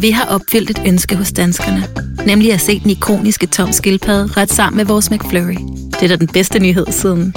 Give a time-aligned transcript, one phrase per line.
[0.00, 1.82] Vi har opfyldt et ønske hos danskerne.
[2.26, 5.60] Nemlig at se den ikoniske tom skildpadde ret sammen med vores McFlurry.
[5.90, 7.34] Det er da den bedste nyhed siden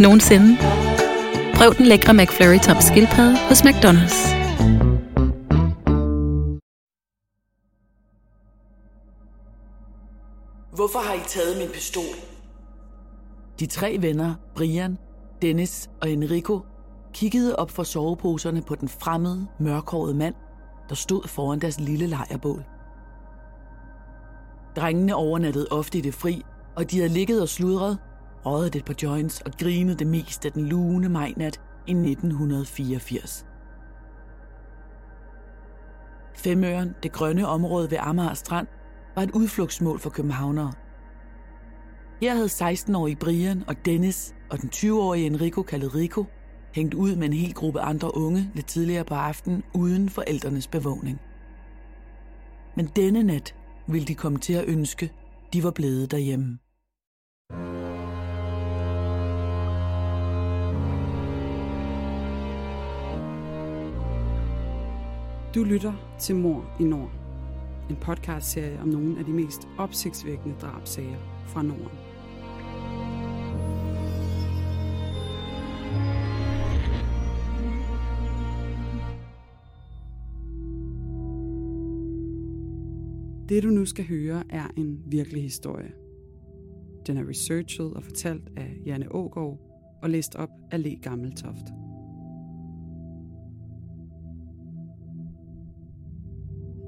[0.00, 0.56] nogensinde.
[1.54, 4.36] Prøv den lækre McFlurry tom skildpadde hos McDonald's.
[10.74, 12.02] Hvorfor har I taget min pistol?
[13.60, 14.98] De tre venner, Brian,
[15.42, 16.60] Dennis og Enrico,
[17.14, 20.34] kiggede op fra soveposerne på den fremmede, mørkhårede mand,
[20.88, 22.64] der stod foran deres lille lejrbål.
[24.76, 26.42] Drengene overnattede ofte i det fri,
[26.76, 27.98] og de havde ligget og sludret,
[28.44, 33.46] røget et par joints og grinet det mest af den lune majnat i 1984.
[36.34, 38.66] Femøren, det grønne område ved Amager Strand,
[39.14, 40.72] var et udflugtsmål for københavnere.
[42.20, 46.24] Her havde 16-årige Brian og Dennis og den 20-årige Enrico kaldet Rico
[46.76, 51.20] hængt ud med en hel gruppe andre unge lidt tidligere på aftenen uden forældrenes bevågning.
[52.76, 53.54] Men denne nat
[53.86, 55.12] ville de komme til at ønske,
[55.52, 56.58] de var blevet derhjemme.
[65.54, 67.10] Du lytter til Mor i Nord.
[67.90, 72.05] En podcastserie om nogle af de mest opsigtsvækkende drabsager fra Norden.
[83.48, 85.92] Det du nu skal høre er en virkelig historie.
[87.06, 89.58] Den er researchet og fortalt af Janne Ågaard
[90.02, 91.66] og læst op af Le Gammeltoft.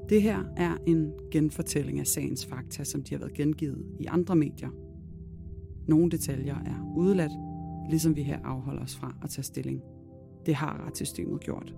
[0.09, 4.35] Det her er en genfortælling af sagens fakta, som de har været gengivet i andre
[4.35, 4.69] medier.
[5.87, 7.31] Nogle detaljer er udeladt,
[7.89, 9.81] ligesom vi her afholder os fra at tage stilling.
[10.45, 11.75] Det har retssystemet gjort.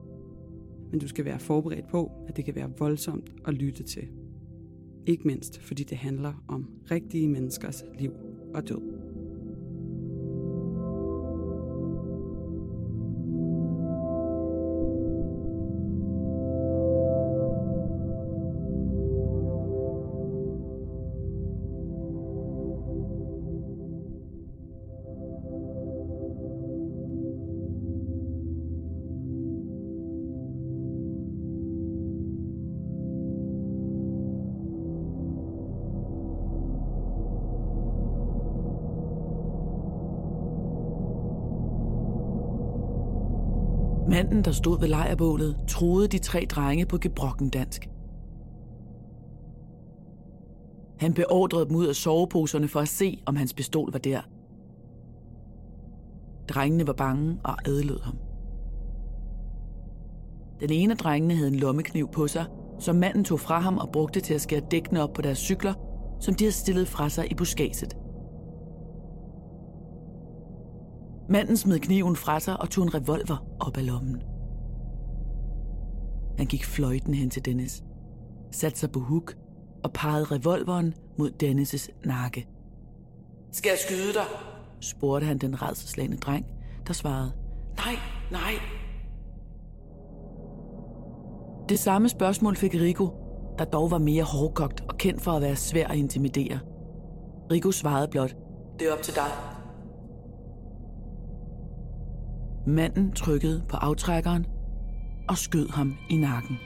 [0.92, 4.08] Men du skal være forberedt på, at det kan være voldsomt at lytte til.
[5.05, 8.11] Ikke mindst fordi det handler om rigtige menneskers liv
[8.53, 8.91] og død.
[44.11, 47.89] Manden, der stod ved lejrbålet, troede de tre drenge på gebrokken dansk.
[50.99, 54.22] Han beordrede dem ud af soveposerne for at se, om hans pistol var der.
[56.49, 58.17] Drengene var bange og adlød ham.
[60.59, 62.45] Den ene af drengene havde en lommekniv på sig,
[62.79, 65.73] som manden tog fra ham og brugte til at skære dækkene op på deres cykler,
[66.19, 68.00] som de havde stillet fra sig i buskaget.
[71.31, 74.22] Manden smed kniven fra sig og tog en revolver op af lommen.
[76.38, 77.84] Han gik fløjten hen til Dennis,
[78.52, 79.36] satte sig på huk
[79.84, 82.47] og pegede revolveren mod Dennis' nakke.
[83.52, 84.25] Skal jeg skyde dig?
[84.81, 86.46] spurgte han den redselslagende dreng,
[86.88, 87.31] der svarede,
[87.78, 87.96] nej,
[88.31, 88.53] nej.
[91.70, 93.09] Det samme spørgsmål fik Rico,
[93.58, 96.59] der dog var mere hårdkogt og kendt for at være svær at intimidere.
[97.52, 98.36] Rico svarede blot,
[98.80, 99.50] det er op til dig.
[102.67, 104.45] Manden trykkede på aftrækkeren
[105.29, 106.57] og skød ham i nakken.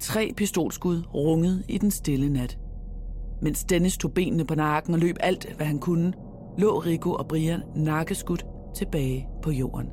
[0.00, 2.58] Tre pistolskud rungede i den stille nat.
[3.42, 6.12] Mens Dennis tog benene på nakken og løb alt, hvad han kunne,
[6.58, 9.88] lå Rico og Brian nakkeskudt tilbage på jorden.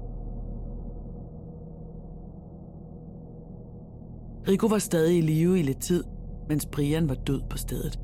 [4.48, 6.04] Rico var stadig i live i lidt tid,
[6.50, 8.00] mens Brian var død på stedet.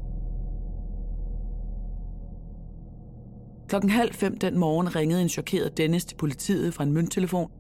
[3.68, 7.52] Klokken halv fem den morgen ringede en chokeret Dennis til politiet fra en mønttelefon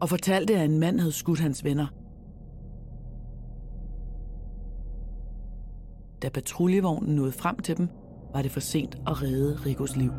[0.00, 1.86] og fortalte, at en mand havde skudt hans venner.
[6.22, 7.88] Da patruljevognen nåede frem til dem,
[8.32, 10.10] var det for sent at redde Rigos liv.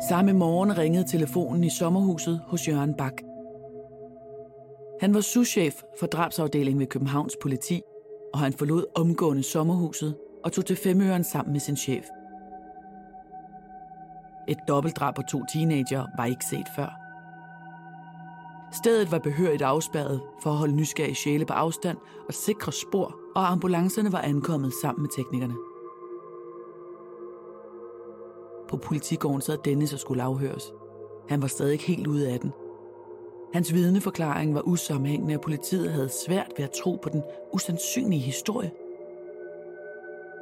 [0.00, 3.12] Samme morgen ringede telefonen i sommerhuset hos Jørgen Bak.
[5.00, 7.80] Han var souschef for drabsafdelingen ved Københavns politi,
[8.32, 12.04] og han forlod omgående sommerhuset og tog til Femøren sammen med sin chef.
[14.48, 17.00] Et dobbeltdrab på to teenager var ikke set før.
[18.72, 21.96] Stedet var behørigt afspærret for at holde nysgerrige sjæle på afstand
[22.28, 25.54] og sikre spor, og ambulancerne var ankommet sammen med teknikerne.
[28.68, 30.72] På politigården sad Dennis og skulle afhøres.
[31.28, 32.52] Han var stadig ikke helt ude af den.
[33.52, 37.22] Hans vidneforklaring var usammenhængende, og politiet havde svært ved at tro på den
[37.52, 38.70] usandsynlige historie.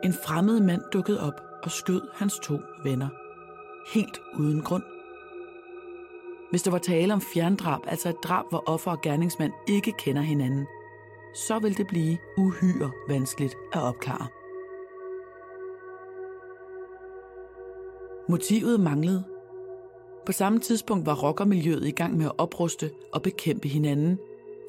[0.04, 3.08] En fremmed mand dukkede op og skød hans to venner.
[3.94, 4.82] Helt uden grund.
[6.50, 10.22] Hvis der var tale om fjerndrab, altså et drab, hvor offer og gerningsmand ikke kender
[10.22, 10.66] hinanden,
[11.34, 14.26] så vil det blive uhyre vanskeligt at opklare.
[18.28, 19.24] Motivet manglede.
[20.26, 24.18] På samme tidspunkt var rockermiljøet i gang med at opruste og bekæmpe hinanden,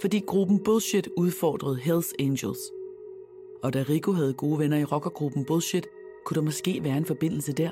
[0.02, 2.60] fordi gruppen Bullshit udfordrede Hells Angels.
[3.64, 5.88] Og da Rico havde gode venner i rockergruppen Bullshit,
[6.26, 7.70] kunne der måske være en forbindelse der.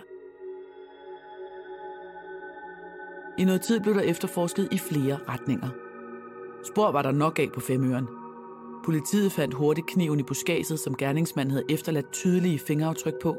[3.38, 5.69] I noget tid blev der efterforsket i flere retninger.
[6.63, 8.07] Spor var der nok af på femøren.
[8.86, 13.38] Politiet fandt hurtigt kniven i buskaget, som gerningsmanden havde efterladt tydelige fingeraftryk på.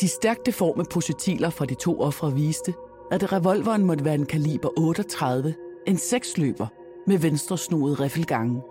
[0.00, 2.74] De stærkt deforme positiler fra de to ofre viste,
[3.10, 5.54] at revolveren måtte være en kaliber 38,
[5.86, 6.66] en seksløber
[7.06, 8.62] med venstre snudet riffelgange.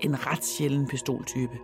[0.00, 1.58] En ret sjælden pistoltype.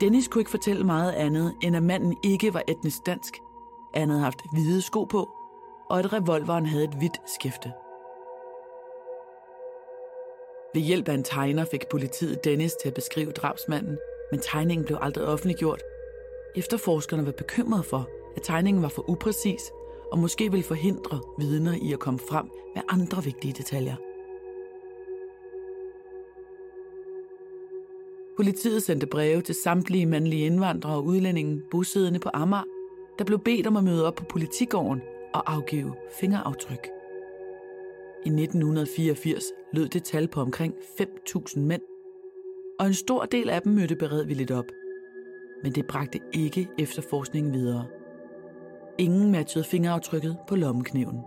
[0.00, 3.40] Dennis kunne ikke fortælle meget andet, end at manden ikke var etnisk dansk.
[3.94, 5.30] Han havde haft hvide sko på,
[5.90, 7.72] og at revolveren havde et hvidt skifte.
[10.74, 13.98] Ved hjælp af en tegner fik politiet Dennis til at beskrive drabsmanden,
[14.30, 15.82] men tegningen blev aldrig offentliggjort.
[16.56, 19.72] Efterforskerne var bekymrede for, at tegningen var for upræcis
[20.12, 23.96] og måske ville forhindre vidner i at komme frem med andre vigtige detaljer.
[28.36, 32.64] Politiet sendte breve til samtlige mandlige indvandrere og udlændinge bosiddende på Amager,
[33.18, 35.02] der blev bedt om at møde op på politigården
[35.34, 36.88] og afgive fingeraftryk.
[38.24, 41.82] I 1984 lød det tal på omkring 5.000 mænd,
[42.78, 44.66] og en stor del af dem mødte beredvilligt op.
[45.62, 47.86] Men det bragte ikke efterforskningen videre.
[48.98, 51.20] Ingen matchede fingeraftrykket på lommekniven.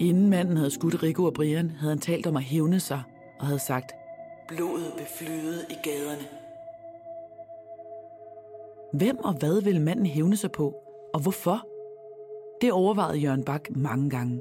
[0.00, 3.02] Inden manden havde skudt Rico og Brian, havde han talt om at hævne sig
[3.40, 3.92] og havde sagt,
[4.48, 6.22] blodet beflyde i gaderne.
[8.92, 10.74] Hvem og hvad ville manden hævne sig på,
[11.14, 11.66] og hvorfor?
[12.60, 14.40] Det overvejede Jørgen Bak mange gange.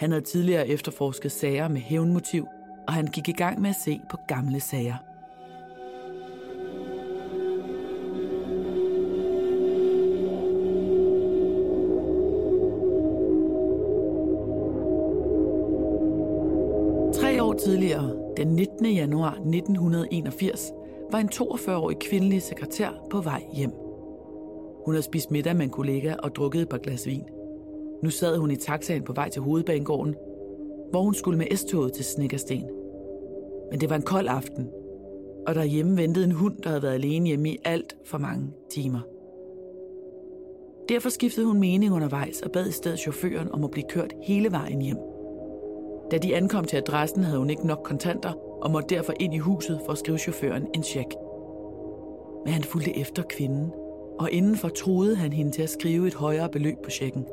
[0.00, 2.46] Han havde tidligere efterforsket sager med hævnmotiv,
[2.86, 4.96] og han gik i gang med at se på gamle sager.
[17.14, 18.86] Tre år tidligere, den 19.
[18.86, 20.72] januar 1981,
[21.10, 23.72] var en 42-årig kvindelig sekretær på vej hjem.
[24.84, 27.24] Hun havde spist middag med en kollega og drukket et par glas vin.
[28.02, 30.14] Nu sad hun i taxaen på vej til hovedbanegården,
[30.90, 32.64] hvor hun skulle med S-toget til Snikkersten.
[33.70, 34.68] Men det var en kold aften,
[35.46, 39.00] og derhjemme ventede en hund, der havde været alene hjemme i alt for mange timer.
[40.88, 44.52] Derfor skiftede hun mening undervejs og bad i stedet chaufføren om at blive kørt hele
[44.52, 44.98] vejen hjem.
[46.10, 49.38] Da de ankom til adressen, havde hun ikke nok kontanter og måtte derfor ind i
[49.38, 51.08] huset for at skrive chaufføren en check.
[52.44, 53.72] Men han fulgte efter kvinden,
[54.18, 57.26] og indenfor troede han hende til at skrive et højere beløb på checken.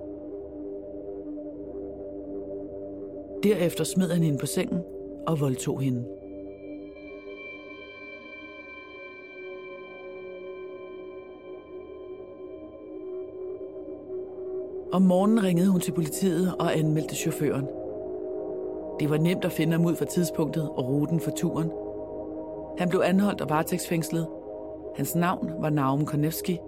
[3.43, 4.81] Derefter smed han hende på sengen
[5.27, 6.05] og voldtog hende.
[14.91, 17.67] Om morgenen ringede hun til politiet og anmeldte chaufføren.
[18.99, 21.71] Det var nemt at finde ham ud fra tidspunktet og ruten for turen.
[22.77, 24.27] Han blev anholdt og varetægtsfængslet.
[24.95, 26.59] Hans navn var Naum Konevski.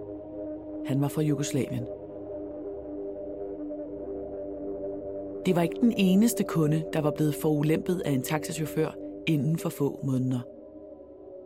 [0.86, 1.86] Han var fra Jugoslavien.
[5.46, 8.90] Det var ikke den eneste kunde, der var blevet forulæmpet af en taxachauffør
[9.26, 10.40] inden for få måneder.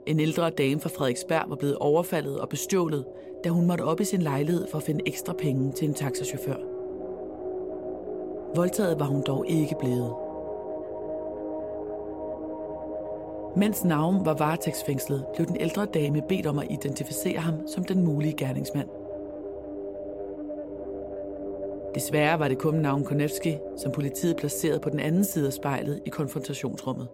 [0.07, 3.05] En ældre dame fra Frederiksberg var blevet overfaldet og bestjålet,
[3.45, 6.57] da hun måtte op i sin lejlighed for at finde ekstra penge til en taxachauffør.
[8.57, 10.15] Voldtaget var hun dog ikke blevet.
[13.57, 18.05] Mens Navn var varetægtsfængslet, blev den ældre dame bedt om at identificere ham som den
[18.05, 18.89] mulige gerningsmand.
[21.95, 26.01] Desværre var det kun navn Konevski, som politiet placerede på den anden side af spejlet
[26.07, 27.09] i konfrontationsrummet.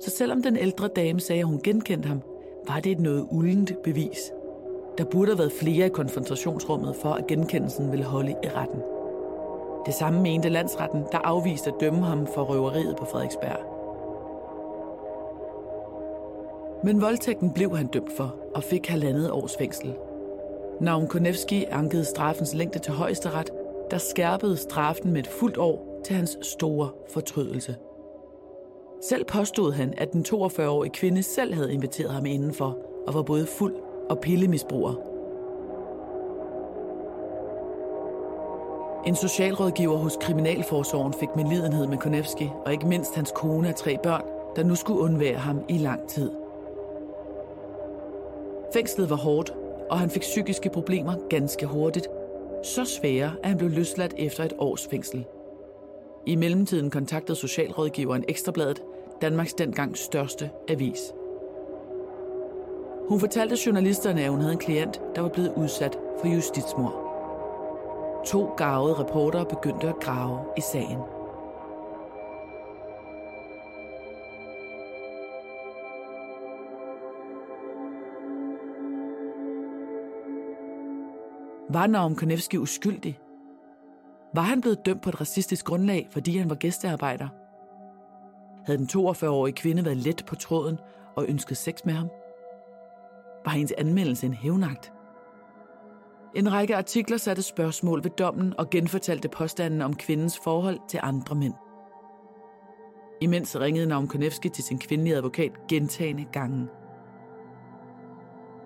[0.00, 2.22] Så selvom den ældre dame sagde, at hun genkendte ham,
[2.68, 4.32] var det et noget uldent bevis.
[4.98, 8.80] Der burde have været flere i konfrontationsrummet for, at genkendelsen ville holde i retten.
[9.86, 13.58] Det samme mente landsretten, der afviste at dømme ham for røveriet på Frederiksberg.
[16.84, 19.94] Men voldtægten blev han dømt for og fik halvandet års fængsel.
[20.80, 23.50] Navn Konevski ankede straffens længde til højesteret,
[23.90, 27.76] der skærpede straffen med et fuldt år til hans store fortrydelse.
[29.02, 33.46] Selv påstod han, at den 42-årige kvinde selv havde inviteret ham indenfor og var både
[33.46, 33.74] fuld
[34.10, 34.94] og pillemisbruger.
[39.06, 43.76] En socialrådgiver hos Kriminalforsorgen fik med lidenhed med Konevski, og ikke mindst hans kone og
[43.76, 44.24] tre børn,
[44.56, 46.30] der nu skulle undvære ham i lang tid.
[48.72, 49.54] Fængslet var hårdt,
[49.90, 52.08] og han fik psykiske problemer ganske hurtigt.
[52.62, 55.24] Så svære, at han blev løsladt efter et års fængsel.
[56.26, 58.82] I mellemtiden kontaktede socialrådgiveren Ekstrabladet,
[59.22, 61.14] Danmarks dengang største avis.
[63.08, 67.04] Hun fortalte journalisterne, at hun havde en klient, der var blevet udsat for justitsmord.
[68.26, 70.98] To gavede reportere begyndte at grave i sagen.
[81.70, 83.18] Var Naum Konevski uskyldig?
[84.34, 87.28] Var han blevet dømt på et racistisk grundlag, fordi han var gæstearbejder?
[88.66, 90.78] Havde den 42-årige kvinde været let på tråden
[91.16, 92.08] og ønsket sex med ham?
[93.44, 94.92] Var hendes anmeldelse en hævnagt?
[96.34, 101.36] En række artikler satte spørgsmål ved dommen og genfortalte påstanden om kvindens forhold til andre
[101.36, 101.54] mænd.
[103.20, 106.68] Imens ringede Naum Konevski til sin kvindelige advokat gentagende gange.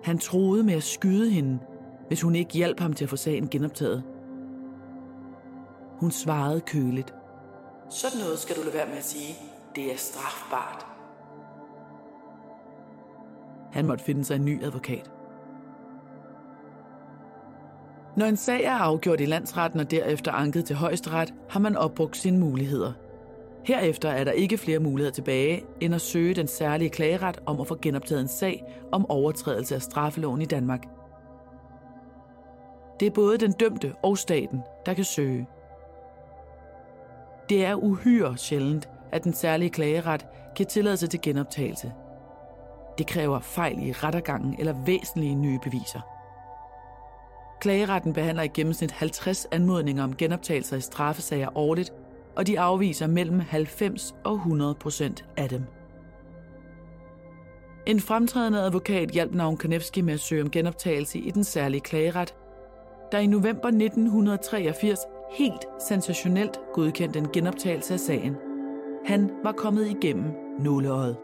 [0.03, 1.59] Han troede med at skyde hende,
[2.09, 4.03] hvis hun ikke hjalp ham til at få sagen genoptaget.
[5.99, 7.13] Hun svarede køligt.
[7.89, 9.35] Sådan noget skal du lade være med at sige.
[9.75, 10.85] Det er strafbart.
[13.71, 15.11] Han måtte finde sig en ny advokat.
[18.17, 22.17] Når en sag er afgjort i landsretten og derefter anket til højesteret, har man opbrugt
[22.17, 22.93] sine muligheder.
[23.65, 27.67] Herefter er der ikke flere muligheder tilbage, end at søge den særlige klageret om at
[27.67, 30.83] få genoptaget en sag om overtrædelse af straffeloven i Danmark.
[32.99, 35.47] Det er både den dømte og staten, der kan søge.
[37.49, 40.25] Det er uhyre sjældent, at den særlige klageret
[40.55, 41.93] giver tilladelse til genoptagelse.
[42.97, 45.99] Det kræver fejl i rettergangen eller væsentlige nye beviser.
[47.61, 51.93] Klageretten behandler i gennemsnit 50 anmodninger om genoptagelser i straffesager årligt,
[52.35, 55.63] og de afviser mellem 90 og 100 procent af dem.
[57.85, 62.35] En fremtrædende advokat hjalp navn Kanevski med at søge om genoptagelse i den særlige klageret,
[63.11, 64.99] der i november 1983
[65.31, 68.35] helt sensationelt godkendte en genoptagelse af sagen.
[69.05, 71.17] Han var kommet igennem nåleøjet.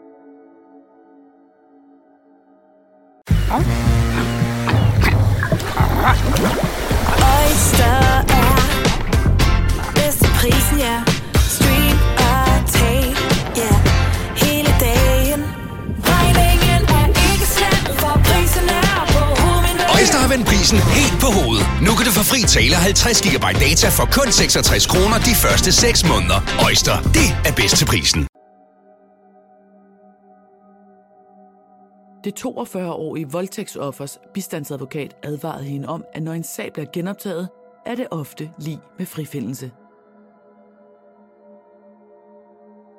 [7.36, 7.96] Oyster
[8.38, 8.56] er
[9.94, 11.25] bedst til prisen, ja.
[20.36, 21.66] Vend prisen helt på hovedet.
[21.86, 25.70] Nu kan du få fri tale 50 GB data for kun 66 kroner de første
[25.72, 26.38] 6 måneder.
[26.68, 28.20] Øjster, det er bedst til prisen.
[32.24, 37.48] Det 42-årige voldtægtsoffers bistandsadvokat advarede hende om, at når en sag bliver genoptaget,
[37.86, 39.70] er det ofte lige med frifindelse.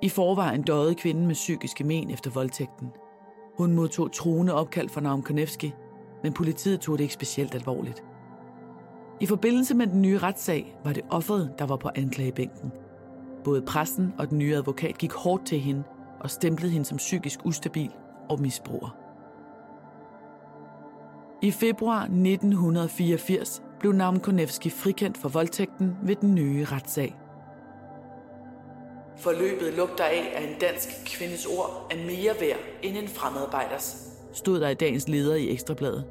[0.01, 2.87] I forvejen døde kvinden med psykiske men efter voldtægten.
[3.57, 5.73] Hun modtog truende opkald fra Naum Konevski,
[6.23, 8.03] men politiet tog det ikke specielt alvorligt.
[9.19, 12.71] I forbindelse med den nye retssag var det offeret, der var på anklagebænken.
[13.43, 15.83] Både pressen og den nye advokat gik hårdt til hende
[16.19, 17.91] og stemplede hende som psykisk ustabil
[18.29, 18.97] og misbruger.
[21.41, 27.15] I februar 1984 blev Naum Konevski frikendt for voldtægten ved den nye retssag.
[29.17, 34.06] Forløbet lugter af, at en dansk kvindes ord er mere værd end en fremmedarbejders,
[34.37, 36.05] stod der i dagens leder i Ekstrabladet.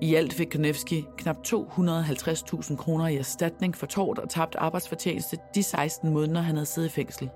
[0.00, 5.62] I alt fik Konevski knap 250.000 kroner i erstatning for tort og tabt arbejdsfortjeneste de
[5.62, 7.30] 16 måneder, han havde siddet i fængsel.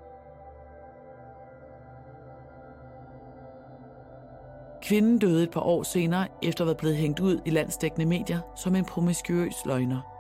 [4.83, 8.41] Kvinden døde et par år senere, efter at være blevet hængt ud i landsdækkende medier
[8.57, 10.12] som en promiskuøs løgner.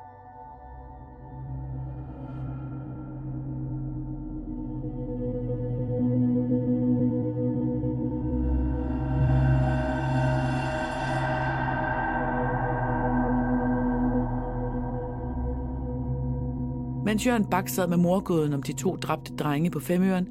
[17.22, 20.28] Mens Jørgen Bak sad med morgåden om de to dræbte drenge på Femøren,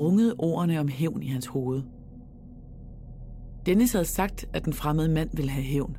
[0.00, 1.82] rungede ordene om hævn i hans hoved.
[3.66, 5.96] Dennis havde sagt, at den fremmede mand ville have hævn.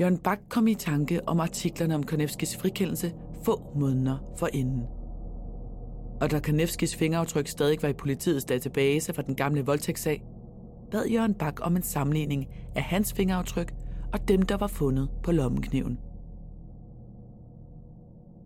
[0.00, 3.12] Jørgen Bak kom i tanke om artiklerne om Konevskis frikendelse
[3.44, 4.82] få måneder for inden.
[6.20, 10.24] Og da Konevskis fingeraftryk stadig var i politiets database fra den gamle voldtægtssag,
[10.90, 12.46] bad Jørgen Bak om en sammenligning
[12.76, 13.74] af hans fingeraftryk
[14.12, 15.98] og dem, der var fundet på lommenkniven.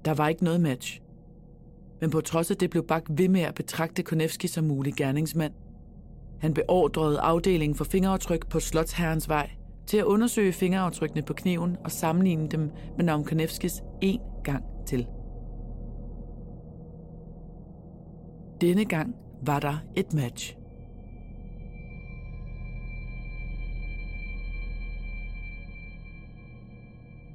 [0.04, 1.00] Der var ikke noget match.
[2.00, 5.52] Men på trods af det blev Bak ved med at betragte Konevski som mulig gerningsmand.
[6.40, 9.50] Han beordrede afdelingen for fingeraftryk på Slotsherrens vej
[9.86, 15.06] til at undersøge fingeraftrykkene på kniven og sammenligne dem med navn Konevskis en gang til.
[18.60, 19.14] Denne gang
[19.46, 20.56] var der et match.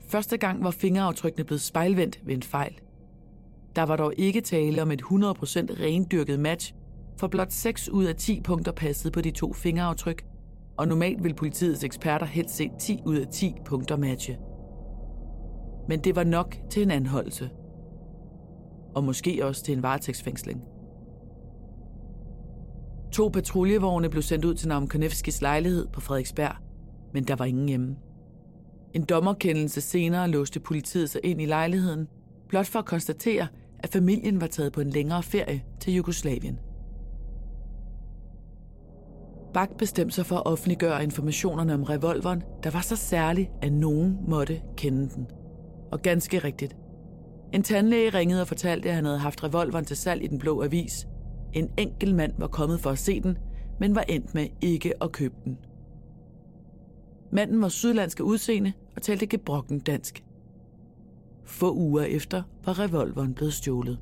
[0.07, 2.79] Første gang var fingeraftrykkene blevet spejlvendt ved en fejl.
[3.75, 6.73] Der var dog ikke tale om et 100% rendyrket match,
[7.19, 10.25] for blot 6 ud af 10 punkter passede på de to fingeraftryk,
[10.77, 14.37] og normalt vil politiets eksperter helst se 10 ud af 10 punkter matche.
[15.87, 17.49] Men det var nok til en anholdelse.
[18.95, 20.61] Og måske også til en varetægtsfængsling.
[23.11, 26.55] To patruljevogne blev sendt ud til Naum Konevskis lejlighed på Frederiksberg,
[27.13, 27.95] men der var ingen hjemme.
[28.97, 32.07] En dommerkendelse senere låste politiet sig ind i lejligheden,
[32.49, 33.47] blot for at konstatere,
[33.79, 36.59] at familien var taget på en længere ferie til Jugoslavien.
[39.53, 44.17] Bak bestemte sig for at offentliggøre informationerne om revolveren, der var så særlig, at nogen
[44.27, 45.27] måtte kende den.
[45.91, 46.75] Og ganske rigtigt.
[47.53, 50.63] En tandlæge ringede og fortalte, at han havde haft revolveren til salg i den blå
[50.63, 51.07] avis.
[51.53, 53.37] En enkelt mand var kommet for at se den,
[53.79, 55.57] men var endt med ikke at købe den.
[57.31, 60.23] Manden var sydlandske udseende og talte gebrokken dansk.
[61.45, 63.99] Få uger efter var revolveren blevet stjålet.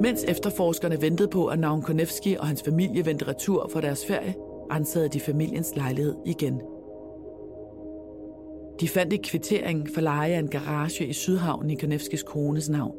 [0.00, 4.34] Mens efterforskerne ventede på, at Navn Konevski og hans familie vendte retur fra deres ferie,
[4.70, 6.75] ansede de familiens lejlighed igen.
[8.80, 12.94] De fandt et kvittering for leje af en garage i Sydhavn i Konevskis kones navn.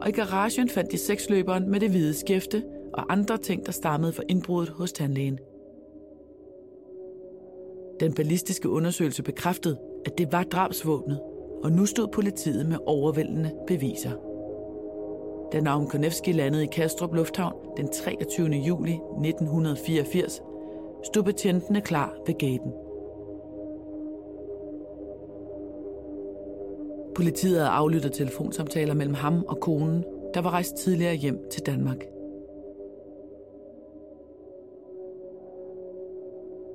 [0.00, 2.62] Og i garagen fandt de seksløberen med det hvide skæfte
[2.94, 5.38] og andre ting, der stammede fra indbruddet hos tandlægen.
[8.00, 11.20] Den ballistiske undersøgelse bekræftede, at det var drabsvåbnet,
[11.62, 14.12] og nu stod politiet med overvældende beviser.
[15.52, 18.48] Da Naum Konevski landede i Kastrup Lufthavn den 23.
[18.48, 20.42] juli 1984,
[21.04, 22.87] stod betjentene klar ved gaten.
[27.18, 30.04] Politiet havde aflyttet telefonsamtaler mellem ham og konen,
[30.34, 32.04] der var rejst tidligere hjem til Danmark.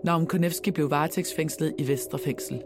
[0.03, 2.63] Naum Konevski blev varetægtsfængslet i Vestre Fængsel.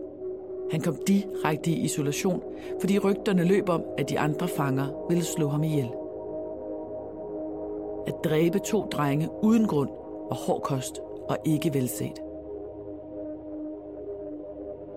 [0.72, 2.44] Han kom direkte i isolation,
[2.80, 5.90] fordi rygterne løb om, at de andre fanger ville slå ham ihjel.
[8.08, 9.90] At dræbe to drenge uden grund
[10.30, 12.22] var hård kost og ikke velset.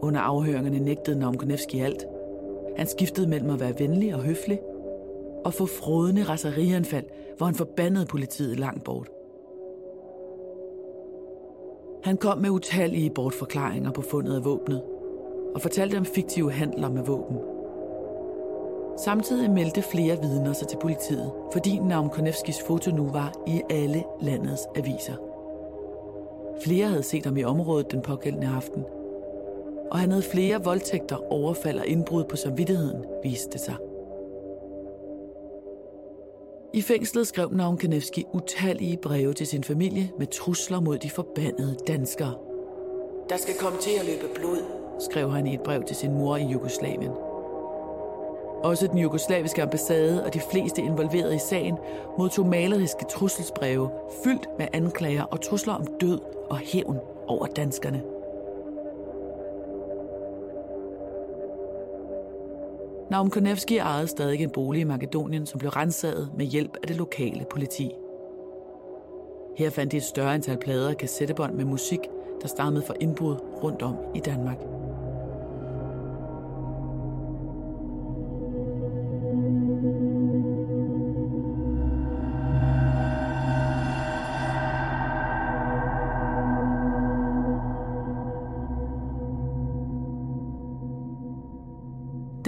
[0.02, 2.06] Under afhøringerne nægtede Naum Konevski alt.
[2.76, 4.61] Han skiftede mellem at være venlig og høflig
[5.44, 7.04] og få frodende raserianfald,
[7.37, 9.11] hvor han forbandede politiet langt bort.
[12.04, 14.83] Han kom med utallige bortforklaringer på fundet af våbnet,
[15.54, 17.37] og fortalte om fiktive handler med våben.
[19.04, 24.04] Samtidig meldte flere vidner sig til politiet, fordi Naum Konevskis foto nu var i alle
[24.20, 25.14] landets aviser.
[26.64, 28.85] Flere havde set ham i området den pågældende aften,
[29.90, 33.74] og han havde flere voldtægter, overfald og indbrud på samvittigheden, viste sig.
[36.74, 41.76] I fængslet skrev Naum Kanevski utallige breve til sin familie med trusler mod de forbandede
[41.87, 42.35] danskere.
[43.29, 44.59] Der skal komme til at løbe blod,
[45.11, 47.12] skrev han i et brev til sin mor i Jugoslavien.
[48.62, 51.76] Også den jugoslaviske ambassade og de fleste involverede i sagen
[52.18, 53.90] modtog maleriske trusselsbreve
[54.24, 58.19] fyldt med anklager og trusler om død og hævn over danskerne.
[63.10, 66.96] Naum Konevski ejede stadig en bolig i Makedonien, som blev renset med hjælp af det
[66.96, 67.90] lokale politi.
[69.56, 72.00] Her fandt de et større antal plader og kassettebånd med musik,
[72.42, 74.79] der stammede fra indbrud rundt om i Danmark.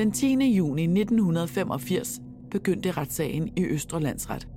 [0.02, 0.56] Den 10.
[0.56, 4.48] juni 1985 begyndte retssagen i Østre Landsret.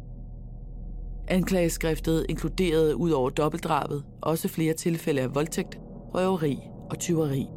[1.28, 5.80] Anklageskriftet inkluderede ud over dobbeltdrabet også flere tilfælde af voldtægt,
[6.14, 6.58] røveri
[6.90, 7.48] og tyveri.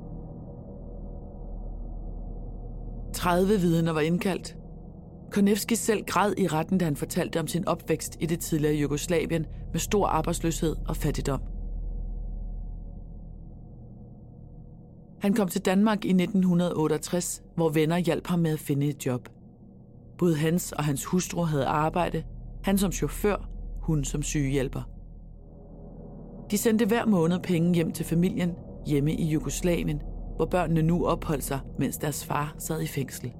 [3.14, 4.56] 30 vidner var indkaldt.
[5.30, 9.46] Konevski selv græd i retten, da han fortalte om sin opvækst i det tidligere Jugoslavien
[9.72, 11.40] med stor arbejdsløshed og fattigdom.
[15.20, 19.28] Han kom til Danmark i 1968, hvor venner hjalp ham med at finde et job.
[20.18, 22.22] Både hans og hans hustru havde arbejde,
[22.64, 23.48] han som chauffør,
[23.82, 24.82] hun som sygehjælper.
[26.50, 28.54] De sendte hver måned penge hjem til familien
[28.86, 30.02] hjemme i Jugoslavien,
[30.36, 33.32] hvor børnene nu opholdt sig, mens deres far sad i fængsel.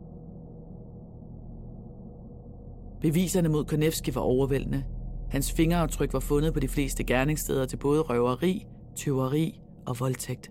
[3.01, 4.85] Beviserne mod Konevski var overvældende.
[5.31, 10.51] Hans fingeraftryk var fundet på de fleste gerningssteder til både røveri, tyveri og voldtægt.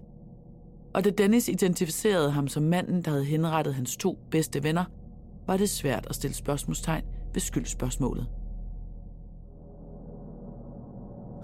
[0.98, 4.86] Og da Dennis identificerede ham som manden, der havde henrettet hans to bedste venner,
[5.48, 8.28] var det svært at stille spørgsmålstegn ved skyldspørgsmålet.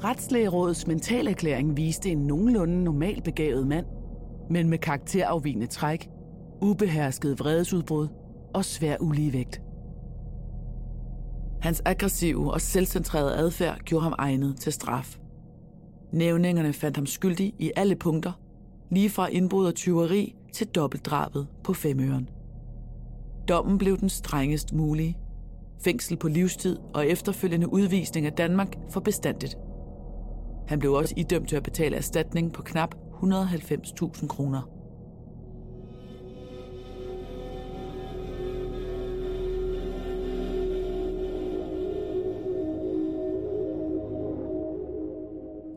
[0.03, 3.85] Retslægerådets mentalerklæring viste en nogenlunde normal begavet mand,
[4.49, 6.09] men med karakterafvigende træk,
[6.61, 8.07] ubehersket vredesudbrud
[8.53, 9.61] og svær uligevægt.
[11.61, 15.17] Hans aggressive og selvcentrerede adfærd gjorde ham egnet til straf.
[16.13, 18.42] Nævningerne fandt ham skyldig i alle punkter,
[18.93, 22.29] lige fra indbrud og tyveri til dobbeltdrabet på Femøren.
[23.47, 25.17] Dommen blev den strengest mulige.
[25.83, 29.57] Fængsel på livstid og efterfølgende udvisning af Danmark for bestandigt.
[30.67, 34.69] Han blev også idømt til at betale erstatning på knap 190.000 kroner.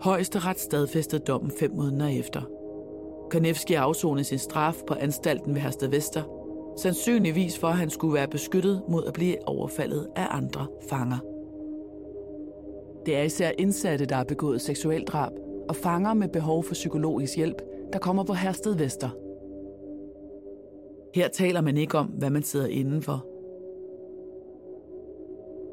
[0.01, 2.56] Højesteret stadfæstede dommen fem måneder efter.
[3.31, 6.23] Konevski afsonede sin straf på anstalten ved Hersted Vester,
[6.77, 11.19] sandsynligvis for at han skulle være beskyttet mod at blive overfaldet af andre fanger.
[13.07, 15.33] Det er især indsatte, der har begået seksueldrab,
[15.69, 17.63] og fanger med behov for psykologisk hjælp,
[17.93, 19.09] der kommer på Hersted Vester.
[21.15, 23.27] Her taler man ikke om, hvad man sidder indenfor.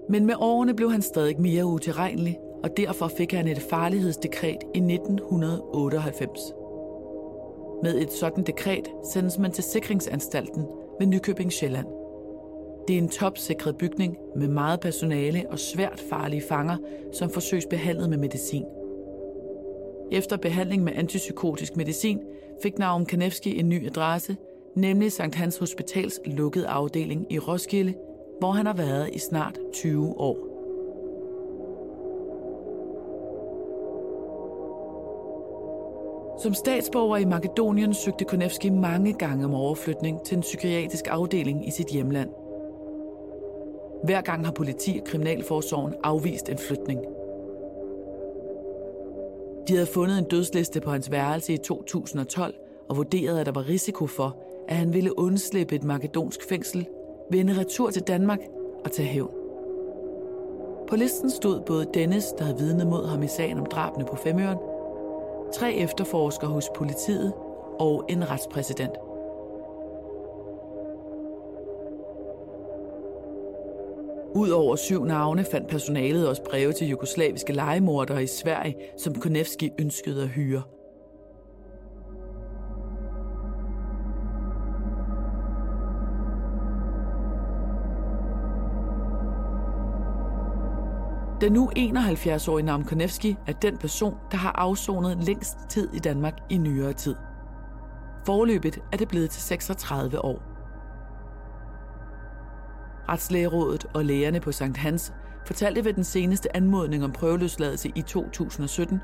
[0.09, 4.77] Men med årene blev han stadig mere utilregnelig, og derfor fik han et farlighedsdekret i
[4.77, 6.62] 1998.
[7.83, 10.65] Med et sådan dekret sendes man til sikringsanstalten
[10.99, 11.87] ved Nykøbing Sjælland.
[12.87, 16.77] Det er en topsikret bygning med meget personale og svært farlige fanger,
[17.13, 18.65] som forsøges behandlet med medicin.
[20.11, 22.19] Efter behandling med antipsykotisk medicin
[22.63, 24.37] fik Naum Kanevski en ny adresse,
[24.75, 27.93] nemlig Sankt Hans Hospitals lukkede afdeling i Roskilde,
[28.39, 30.52] hvor han har været i snart 20 år.
[36.43, 41.71] Som statsborger i Makedonien søgte Konevski mange gange om overflytning til en psykiatrisk afdeling i
[41.71, 42.29] sit hjemland.
[44.03, 46.99] Hver gang har politi og kriminalforsorgen afvist en flytning.
[49.67, 52.53] De havde fundet en dødsliste på hans værelse i 2012
[52.89, 56.87] og vurderede, at der var risiko for, at han ville undslippe et makedonsk fængsel,
[57.31, 58.39] vende retur til Danmark
[58.85, 59.31] og tage hævn.
[60.87, 64.15] På listen stod både Dennis, der havde vidnet mod ham i sagen om drabene på
[64.15, 64.57] Femøren,
[65.53, 67.33] tre efterforskere hos politiet
[67.79, 68.93] og en retspræsident.
[74.35, 80.23] Udover syv navne fandt personalet også breve til jugoslaviske legemordere i Sverige, som Konevski ønskede
[80.23, 80.61] at hyre.
[91.43, 96.33] Den nu 71-årige Nam Konevski er den person, der har afsonet længst tid i Danmark
[96.49, 97.15] i nyere tid.
[98.25, 100.41] Forløbet er det blevet til 36 år.
[103.09, 105.13] Retslægerådet og lægerne på Sankt Hans
[105.45, 108.99] fortalte ved den seneste anmodning om prøveløsladelse i 2017,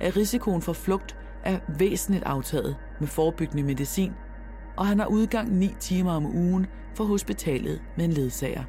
[0.00, 4.12] at risikoen for flugt er væsentligt aftaget med forebyggende medicin,
[4.76, 8.64] og han har udgang 9 timer om ugen for hospitalet med en ledsager.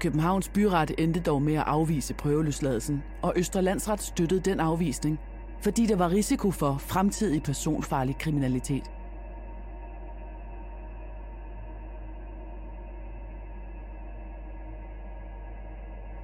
[0.00, 5.18] Københavns byret endte dog med at afvise prøveløsladelsen, og Østerlandsret støttede den afvisning,
[5.60, 8.90] fordi der var risiko for fremtidig personfarlig kriminalitet.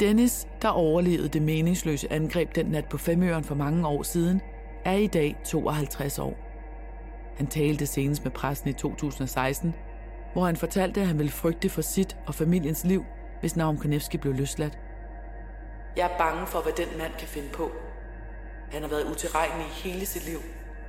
[0.01, 4.41] Dennis, der overlevede det meningsløse angreb den nat på Femøren for mange år siden,
[4.85, 6.39] er i dag 52 år.
[7.37, 9.75] Han talte senest med pressen i 2016,
[10.33, 13.05] hvor han fortalte, at han ville frygte for sit og familiens liv,
[13.45, 14.79] hvis Naum Konevski blev løsladt.
[15.97, 17.71] Jeg er bange for, hvad den mand kan finde på.
[18.73, 20.39] Han har været utilregnelig hele sit liv,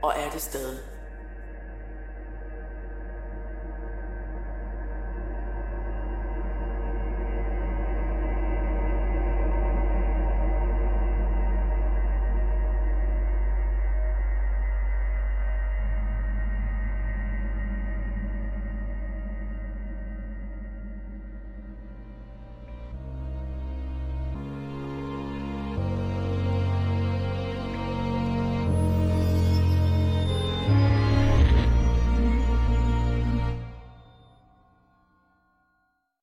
[0.02, 0.80] og er det stadig.